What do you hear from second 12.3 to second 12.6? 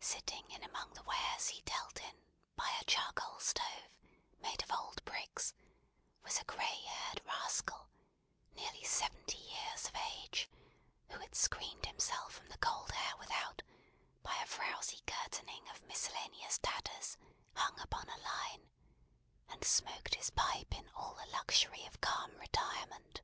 from the